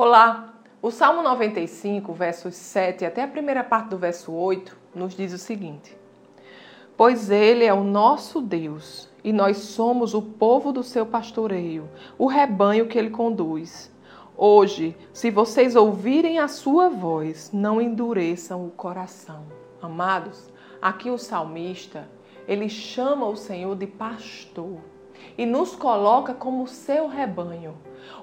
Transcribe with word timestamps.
Olá! 0.00 0.54
O 0.80 0.92
Salmo 0.92 1.24
95, 1.24 2.12
versos 2.12 2.54
7 2.54 3.04
até 3.04 3.24
a 3.24 3.26
primeira 3.26 3.64
parte 3.64 3.88
do 3.88 3.98
verso 3.98 4.32
8, 4.32 4.76
nos 4.94 5.12
diz 5.12 5.32
o 5.32 5.38
seguinte: 5.38 5.98
Pois 6.96 7.32
Ele 7.32 7.64
é 7.64 7.74
o 7.74 7.82
nosso 7.82 8.40
Deus, 8.40 9.08
e 9.24 9.32
nós 9.32 9.56
somos 9.56 10.14
o 10.14 10.22
povo 10.22 10.70
do 10.70 10.84
seu 10.84 11.04
pastoreio, 11.04 11.88
o 12.16 12.28
rebanho 12.28 12.86
que 12.86 12.96
Ele 12.96 13.10
conduz. 13.10 13.92
Hoje, 14.36 14.96
se 15.12 15.32
vocês 15.32 15.74
ouvirem 15.74 16.38
a 16.38 16.46
sua 16.46 16.88
voz, 16.88 17.50
não 17.52 17.82
endureçam 17.82 18.64
o 18.64 18.70
coração. 18.70 19.46
Amados, 19.82 20.48
aqui 20.80 21.10
o 21.10 21.18
salmista, 21.18 22.08
ele 22.46 22.68
chama 22.68 23.26
o 23.26 23.34
Senhor 23.34 23.74
de 23.74 23.88
pastor 23.88 24.78
e 25.36 25.44
nos 25.44 25.74
coloca 25.74 26.32
como 26.32 26.68
seu 26.68 27.08
rebanho. 27.08 27.74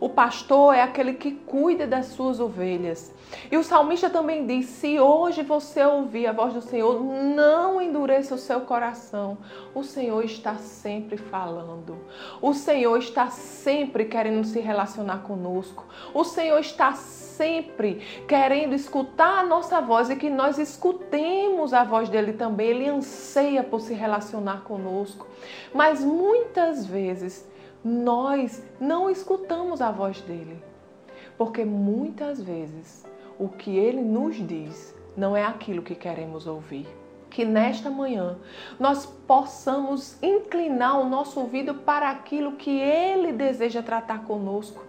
O 0.00 0.08
pastor 0.08 0.74
é 0.74 0.82
aquele 0.82 1.14
que 1.14 1.32
cuida 1.32 1.86
das 1.86 2.06
suas 2.06 2.40
ovelhas. 2.40 3.12
E 3.50 3.56
o 3.56 3.62
salmista 3.62 4.10
também 4.10 4.46
diz: 4.46 4.66
se 4.66 4.98
hoje 4.98 5.42
você 5.42 5.84
ouvir 5.84 6.26
a 6.26 6.32
voz 6.32 6.52
do 6.52 6.60
Senhor, 6.60 7.02
não 7.02 7.80
endureça 7.80 8.34
o 8.34 8.38
seu 8.38 8.60
coração. 8.62 9.38
O 9.74 9.82
Senhor 9.82 10.24
está 10.24 10.56
sempre 10.56 11.16
falando. 11.16 11.96
O 12.40 12.52
Senhor 12.52 12.96
está 12.98 13.28
sempre 13.28 14.04
querendo 14.04 14.44
se 14.44 14.60
relacionar 14.60 15.18
conosco. 15.18 15.84
O 16.12 16.24
Senhor 16.24 16.58
está 16.58 16.92
sempre 16.94 18.00
querendo 18.28 18.74
escutar 18.74 19.40
a 19.40 19.44
nossa 19.44 19.80
voz 19.80 20.10
e 20.10 20.16
que 20.16 20.30
nós 20.30 20.58
escutemos 20.58 21.72
a 21.72 21.84
voz 21.84 22.08
dele 22.08 22.32
também. 22.32 22.68
Ele 22.68 22.88
anseia 22.88 23.62
por 23.62 23.80
se 23.80 23.94
relacionar 23.94 24.62
conosco. 24.62 25.26
Mas 25.72 26.04
muitas 26.04 26.86
vezes 26.86 27.46
nós 27.84 28.62
não 28.80 29.10
escutamos 29.10 29.82
a 29.82 29.90
voz 29.90 30.20
dele. 30.22 30.62
Porque 31.36 31.64
muitas 31.64 32.40
vezes 32.40 33.04
o 33.38 33.48
que 33.48 33.76
ele 33.76 34.00
nos 34.00 34.36
diz 34.36 34.94
não 35.16 35.36
é 35.36 35.44
aquilo 35.44 35.82
que 35.82 35.94
queremos 35.94 36.46
ouvir. 36.46 36.86
Que 37.28 37.44
nesta 37.44 37.90
manhã 37.90 38.38
nós 38.78 39.04
possamos 39.04 40.16
inclinar 40.22 41.00
o 41.00 41.08
nosso 41.08 41.40
ouvido 41.40 41.74
para 41.74 42.08
aquilo 42.08 42.52
que 42.52 42.70
ele 42.70 43.32
deseja 43.32 43.82
tratar 43.82 44.22
conosco, 44.22 44.84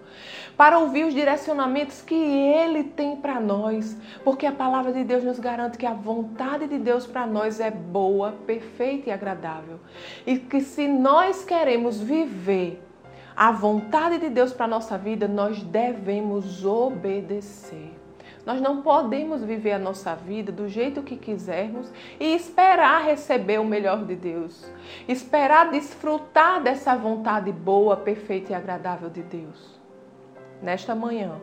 para 0.56 0.78
ouvir 0.78 1.06
os 1.06 1.14
direcionamentos 1.14 2.04
que 2.04 2.14
ele 2.14 2.84
tem 2.84 3.16
para 3.16 3.40
nós, 3.40 3.98
porque 4.24 4.46
a 4.46 4.52
palavra 4.52 4.94
de 4.94 5.04
Deus 5.04 5.24
nos 5.24 5.40
garante 5.40 5.78
que 5.78 5.88
a 5.88 5.94
vontade 5.94 6.68
de 6.68 6.78
Deus 6.78 7.08
para 7.08 7.26
nós 7.26 7.60
é 7.60 7.72
boa, 7.72 8.32
perfeita 8.46 9.10
e 9.10 9.12
agradável. 9.12 9.80
E 10.26 10.38
que 10.38 10.62
se 10.62 10.88
nós 10.88 11.44
queremos 11.44 12.00
viver 12.00 12.85
a 13.36 13.52
vontade 13.52 14.18
de 14.18 14.30
Deus 14.30 14.54
para 14.54 14.66
a 14.66 14.70
nossa 14.70 14.98
vida, 14.98 15.28
nós 15.28 15.62
devemos 15.62 16.64
obedecer. 16.66 17.94
Nós 18.46 18.62
não 18.62 18.82
podemos 18.84 19.44
viver 19.44 19.74
a 19.74 19.80
nossa 19.80 20.16
vida 20.16 20.52
do 20.52 20.70
jeito 20.70 21.02
que 21.02 21.18
quisermos 21.18 21.92
e 22.20 22.36
esperar 22.36 23.04
receber 23.04 23.60
o 23.60 23.66
melhor 23.66 24.06
de 24.06 24.16
Deus. 24.16 24.72
Esperar 25.08 25.72
desfrutar 25.72 26.62
dessa 26.62 26.96
vontade 26.96 27.52
boa, 27.52 27.98
perfeita 27.98 28.52
e 28.52 28.56
agradável 28.56 29.10
de 29.10 29.24
Deus. 29.24 29.80
Nesta 30.62 30.94
manhã, 30.94 31.40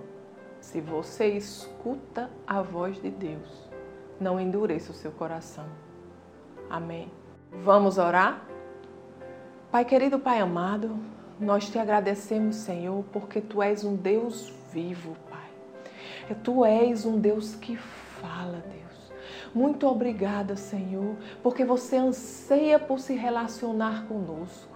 se 0.60 0.80
você 0.80 1.26
escuta 1.26 2.30
a 2.46 2.62
voz 2.62 3.02
de 3.02 3.10
Deus, 3.10 3.68
não 4.20 4.38
endureça 4.38 4.92
o 4.92 4.94
seu 4.94 5.10
coração. 5.10 5.66
Amém. 6.70 7.10
Vamos 7.50 7.98
orar? 7.98 8.46
Pai 9.72 9.84
querido, 9.84 10.20
Pai 10.20 10.38
amado, 10.38 10.96
nós 11.42 11.68
te 11.68 11.78
agradecemos, 11.78 12.56
Senhor, 12.56 13.04
porque 13.12 13.40
tu 13.40 13.60
és 13.60 13.84
um 13.84 13.96
Deus 13.96 14.52
vivo, 14.72 15.16
Pai. 15.28 16.36
Tu 16.42 16.64
és 16.64 17.04
um 17.04 17.18
Deus 17.18 17.56
que 17.56 17.76
fala, 17.76 18.62
Deus. 18.72 19.12
Muito 19.52 19.86
obrigada, 19.86 20.56
Senhor, 20.56 21.16
porque 21.42 21.64
você 21.64 21.96
anseia 21.96 22.78
por 22.78 23.00
se 23.00 23.14
relacionar 23.14 24.06
conosco. 24.06 24.72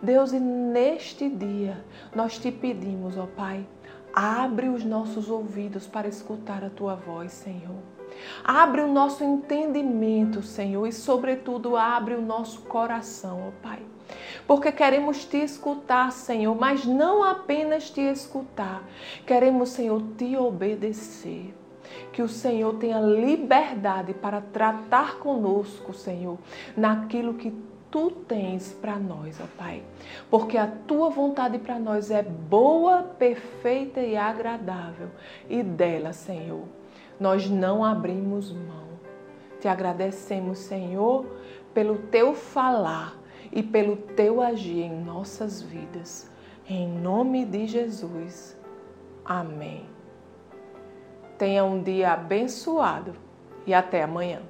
Deus, 0.00 0.32
e 0.32 0.40
neste 0.40 1.28
dia 1.28 1.84
nós 2.14 2.38
te 2.38 2.50
pedimos, 2.50 3.18
ó 3.18 3.26
Pai, 3.26 3.66
abre 4.14 4.68
os 4.68 4.84
nossos 4.84 5.28
ouvidos 5.28 5.86
para 5.86 6.08
escutar 6.08 6.64
a 6.64 6.70
tua 6.70 6.94
voz, 6.94 7.32
Senhor. 7.32 7.76
Abre 8.42 8.80
o 8.80 8.92
nosso 8.92 9.22
entendimento, 9.22 10.42
Senhor, 10.42 10.86
e 10.86 10.92
sobretudo 10.92 11.76
abre 11.76 12.14
o 12.14 12.22
nosso 12.22 12.62
coração, 12.62 13.48
ó 13.48 13.62
Pai 13.62 13.82
porque 14.48 14.72
queremos 14.72 15.26
te 15.26 15.36
escutar, 15.36 16.10
Senhor, 16.10 16.56
mas 16.58 16.86
não 16.86 17.22
apenas 17.22 17.90
te 17.90 18.00
escutar, 18.00 18.82
queremos, 19.26 19.68
Senhor, 19.68 20.02
te 20.16 20.38
obedecer. 20.38 21.54
Que 22.12 22.22
o 22.22 22.28
Senhor 22.28 22.74
tenha 22.76 22.98
liberdade 22.98 24.14
para 24.14 24.40
tratar 24.40 25.18
conosco, 25.18 25.92
Senhor, 25.92 26.38
naquilo 26.74 27.34
que 27.34 27.52
tu 27.90 28.10
tens 28.10 28.72
para 28.72 28.98
nós, 28.98 29.38
ó 29.40 29.44
Pai. 29.58 29.82
Porque 30.30 30.56
a 30.56 30.66
tua 30.66 31.10
vontade 31.10 31.58
para 31.58 31.78
nós 31.78 32.10
é 32.10 32.22
boa, 32.22 33.02
perfeita 33.02 34.00
e 34.00 34.16
agradável. 34.16 35.08
E 35.48 35.62
dela, 35.62 36.12
Senhor, 36.14 36.64
nós 37.20 37.48
não 37.48 37.84
abrimos 37.84 38.50
mão. 38.50 38.88
Te 39.60 39.68
agradecemos, 39.68 40.58
Senhor, 40.58 41.26
pelo 41.74 41.98
teu 41.98 42.34
falar 42.34 43.18
e 43.52 43.62
pelo 43.62 43.96
teu 43.96 44.40
agir 44.40 44.82
em 44.82 45.02
nossas 45.02 45.62
vidas. 45.62 46.30
Em 46.68 46.88
nome 46.88 47.44
de 47.44 47.66
Jesus. 47.66 48.56
Amém. 49.24 49.84
Tenha 51.38 51.64
um 51.64 51.82
dia 51.82 52.12
abençoado 52.12 53.14
e 53.66 53.72
até 53.72 54.02
amanhã. 54.02 54.42